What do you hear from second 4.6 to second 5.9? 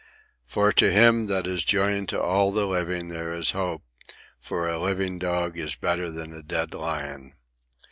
a living dog is